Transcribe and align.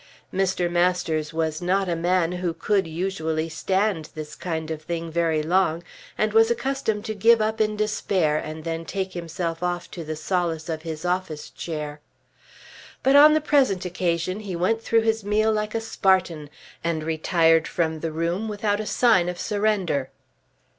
Mr. 0.33 0.67
Masters 0.67 1.31
was 1.31 1.61
not 1.61 1.87
a 1.87 1.95
man 1.95 2.31
who 2.31 2.55
could, 2.55 2.87
usually, 2.87 3.47
stand 3.47 4.09
this 4.15 4.33
kind 4.33 4.71
of 4.71 4.81
thing 4.81 5.11
very 5.11 5.43
long 5.43 5.83
and 6.17 6.33
was 6.33 6.49
accustomed 6.49 7.05
to 7.05 7.13
give 7.13 7.39
up 7.39 7.61
in 7.61 7.75
despair 7.75 8.35
and 8.39 8.63
then 8.63 8.83
take 8.83 9.13
himself 9.13 9.61
off 9.61 9.91
to 9.91 10.03
the 10.03 10.15
solace 10.15 10.69
of 10.69 10.81
his 10.81 11.05
office 11.05 11.51
chair. 11.51 11.99
But 13.03 13.15
on 13.15 13.35
the 13.35 13.41
present 13.41 13.85
occasion 13.85 14.39
he 14.39 14.55
went 14.55 14.81
through 14.81 15.01
his 15.03 15.23
meal 15.23 15.53
like 15.53 15.75
a 15.75 15.79
Spartan, 15.79 16.49
and 16.83 17.03
retired 17.03 17.67
from 17.67 17.99
the 17.99 18.11
room 18.11 18.47
without 18.49 18.79
a 18.79 18.87
sign 18.87 19.29
of 19.29 19.39
surrender. 19.39 20.09